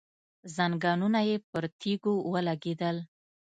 [0.55, 2.97] ځنګنونه يې پر تيږو ولګېدل.